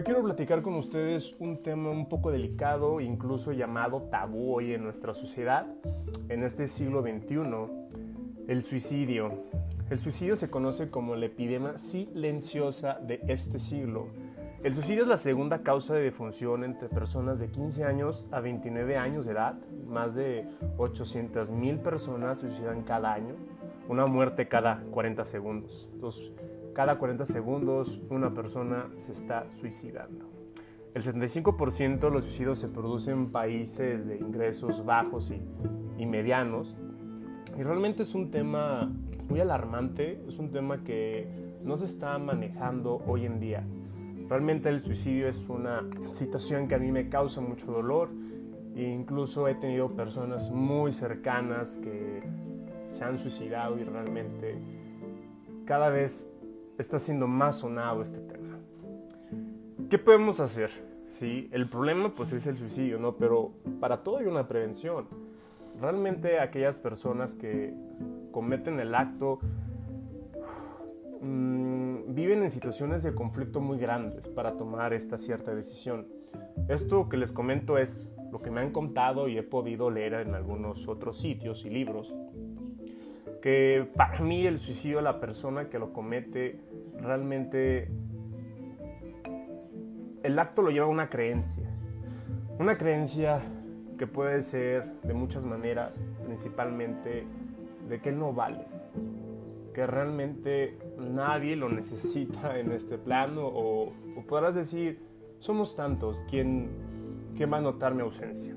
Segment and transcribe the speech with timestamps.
[0.00, 4.82] Hoy quiero platicar con ustedes un tema un poco delicado, incluso llamado tabú hoy en
[4.82, 5.66] nuestra sociedad,
[6.30, 7.36] en este siglo XXI,
[8.48, 9.44] el suicidio.
[9.90, 14.06] El suicidio se conoce como la epidemia silenciosa de este siglo.
[14.64, 18.96] El suicidio es la segunda causa de defunción entre personas de 15 años a 29
[18.96, 19.56] años de edad.
[19.86, 20.48] Más de
[20.78, 23.34] 800 mil personas se suicidan cada año,
[23.86, 25.90] una muerte cada 40 segundos.
[26.74, 30.30] Cada 40 segundos una persona se está suicidando.
[30.94, 36.76] El 75% de los suicidios se producen en países de ingresos bajos y, medianos.
[37.56, 38.90] Y realmente es un tema
[39.28, 41.28] muy alarmante, es un tema que
[41.62, 43.64] no se está manejando hoy en día.
[44.28, 48.08] Realmente el suicidio es una situación que a mí me causa mucho dolor
[48.74, 52.22] e incluso he tenido personas muy cercanas que
[52.88, 54.56] se han suicidado y realmente
[55.64, 56.32] cada vez
[56.80, 58.58] está siendo más sonado este tema.
[59.88, 60.70] ¿Qué podemos hacer?
[61.10, 63.16] Sí, el problema pues es el suicidio, ¿no?
[63.16, 65.06] Pero para todo hay una prevención.
[65.80, 67.74] Realmente aquellas personas que
[68.30, 69.40] cometen el acto
[71.20, 76.06] mmm, viven en situaciones de conflicto muy grandes para tomar esta cierta decisión.
[76.68, 80.34] Esto que les comento es lo que me han contado y he podido leer en
[80.34, 82.14] algunos otros sitios y libros
[83.40, 86.60] que para mí el suicidio de la persona que lo comete
[87.00, 87.88] realmente
[90.22, 91.68] el acto lo lleva a una creencia.
[92.58, 93.40] Una creencia
[93.98, 97.26] que puede ser de muchas maneras, principalmente
[97.88, 98.66] de que él no vale,
[99.74, 103.92] que realmente nadie lo necesita en este plano o,
[104.28, 105.00] podrás decir,
[105.38, 106.68] somos tantos, ¿quién,
[107.36, 108.54] ¿quién va a notar mi ausencia?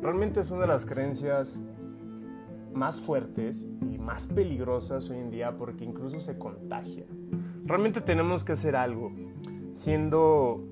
[0.00, 1.62] Realmente es una de las creencias
[2.78, 7.04] más fuertes y más peligrosas hoy en día porque incluso se contagia.
[7.64, 9.12] Realmente tenemos que hacer algo,
[9.74, 10.64] siendo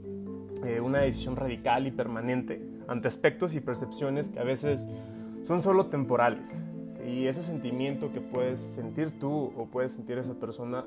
[0.65, 4.89] eh, una decisión radical y permanente ante aspectos y percepciones que a veces
[5.43, 6.65] son solo temporales.
[7.05, 10.85] Y ese sentimiento que puedes sentir tú o puedes sentir esa persona,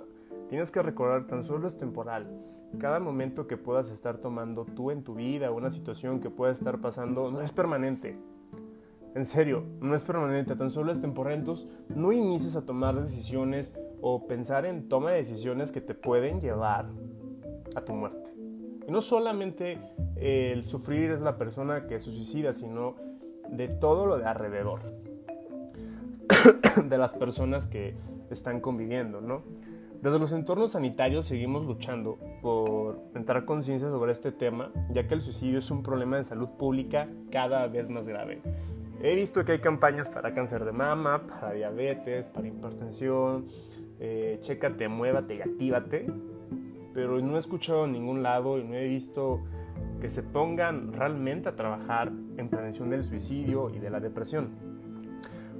[0.49, 2.27] tienes que recordar tan solo es temporal.
[2.79, 6.79] Cada momento que puedas estar tomando tú en tu vida, una situación que pueda estar
[6.79, 8.17] pasando, no es permanente
[9.19, 11.43] en serio, no es permanente, tan solo es temporal.
[11.89, 16.85] No inicies a tomar decisiones o pensar en toma de decisiones que te pueden llevar
[17.75, 18.31] a tu muerte.
[18.87, 19.77] Y no solamente
[20.15, 22.95] el sufrir es la persona que se suicida, sino
[23.51, 24.79] de todo lo de alrededor,
[26.89, 27.95] de las personas que
[28.31, 29.41] están conviviendo, ¿no?
[30.01, 35.21] Desde los entornos sanitarios seguimos luchando por entrar conciencia sobre este tema, ya que el
[35.21, 38.41] suicidio es un problema de salud pública cada vez más grave.
[39.01, 43.45] He visto que hay campañas para cáncer de mama, para diabetes, para hipertensión,
[43.99, 46.05] eh, chécate, muévate y actívate,
[46.93, 49.41] pero no he escuchado en ningún lado y no he visto
[50.01, 54.68] que se pongan realmente a trabajar en prevención del suicidio y de la depresión.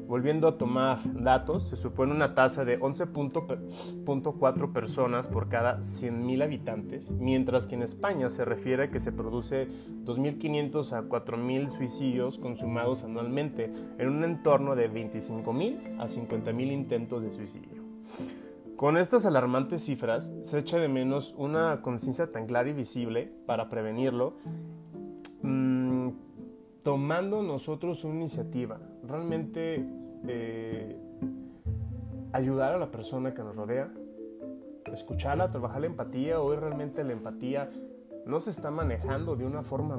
[0.10, 7.12] Volviendo a tomar datos, se supone una tasa de 11.4 personas por cada 100.000 habitantes,
[7.12, 9.68] mientras que en España se refiere a que se produce
[10.06, 17.32] 2.500 a 4.000 suicidios consumados anualmente, en un entorno de 25.000 a 50.000 intentos de
[17.32, 17.84] suicidio.
[18.78, 23.70] Con estas alarmantes cifras, se echa de menos una conciencia tan clara y visible para
[23.70, 24.34] prevenirlo,
[25.44, 26.10] mmm,
[26.84, 28.80] tomando nosotros una iniciativa.
[29.10, 29.84] Realmente
[30.28, 30.96] eh,
[32.32, 33.92] ayudar a la persona que nos rodea,
[34.94, 36.40] escucharla, trabajar la empatía.
[36.40, 37.72] Hoy realmente la empatía
[38.28, 39.98] no se está manejando de una forma,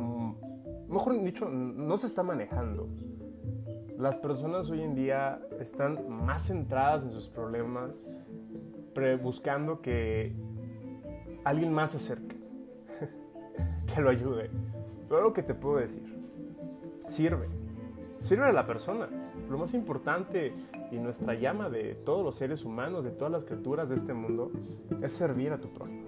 [0.89, 2.87] mejor dicho, no se está manejando.
[3.99, 8.05] Las personas hoy en día están más centradas en sus problemas,
[9.23, 10.37] buscando que
[11.43, 12.37] alguien más se acerque,
[13.93, 14.51] que lo ayude.
[15.09, 16.05] Pero lo que te puedo decir,
[17.09, 17.60] sirve,
[18.21, 19.09] sirve a la persona
[19.49, 20.55] lo más importante
[20.93, 24.53] y nuestra llama de todos los seres humanos, de todas las criaturas de este mundo,
[25.03, 26.07] es servir a tu prójimo.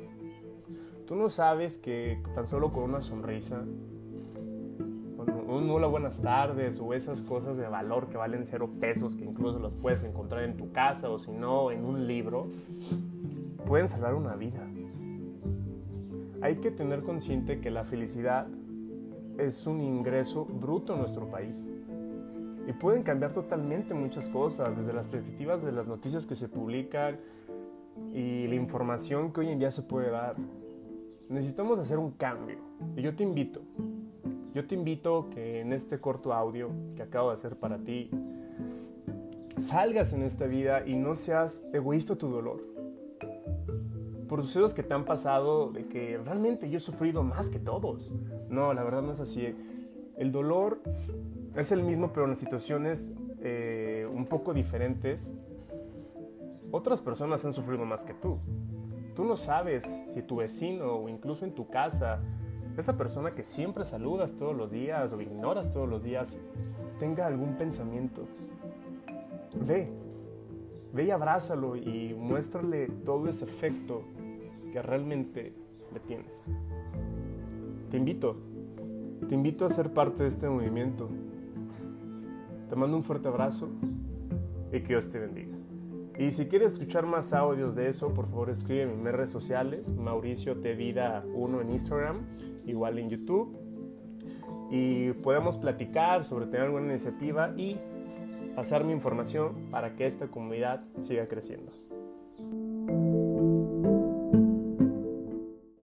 [1.07, 3.65] Tú no sabes que tan solo con una sonrisa,
[5.49, 9.59] un hola buenas tardes o esas cosas de valor que valen cero pesos, que incluso
[9.59, 12.49] las puedes encontrar en tu casa o si no en un libro,
[13.67, 14.67] pueden salvar una vida.
[16.41, 18.47] Hay que tener consciente que la felicidad
[19.39, 21.73] es un ingreso bruto en nuestro país
[22.67, 27.19] y pueden cambiar totalmente muchas cosas, desde las perspectivas de las noticias que se publican
[28.13, 30.37] y la información que hoy en día se puede dar.
[31.29, 32.59] Necesitamos hacer un cambio
[32.97, 33.63] y yo te invito,
[34.55, 38.11] yo te invito que en este corto audio que acabo de hacer para ti,
[39.57, 42.63] salgas en esta vida y no seas egoísta tu dolor.
[44.29, 48.15] por sucesos que te han pasado, de que realmente yo he sufrido más que todos.
[48.49, 49.55] No, la verdad no es así.
[50.17, 50.81] El dolor
[51.57, 55.35] es el mismo, pero en situaciones eh, un poco diferentes.
[56.71, 58.39] Otras personas han sufrido más que tú.
[59.15, 62.21] Tú no sabes si tu vecino o incluso en tu casa,
[62.77, 66.41] esa persona que siempre saludas todos los días o ignoras todos los días,
[66.99, 68.27] tenga algún pensamiento.
[69.55, 69.93] Ve,
[70.95, 74.05] ve y abrázalo y muéstrale todo ese efecto
[74.73, 75.53] que realmente
[75.93, 76.51] le tienes.
[77.91, 78.37] Te invito,
[79.33, 81.09] te invito a ser parte de este movimiento.
[82.69, 83.71] Te mando un fuerte abrazo
[84.71, 85.57] y que Dios te bendiga.
[86.19, 89.91] Y si quieres escuchar más audios de eso, por favor escribe en mis redes sociales,
[89.97, 92.27] Mauricio Te Vida 1 en Instagram,
[92.67, 93.57] igual en YouTube.
[94.71, 97.81] Y podemos platicar sobre tener alguna iniciativa y
[98.55, 101.73] pasar mi información para que esta comunidad siga creciendo.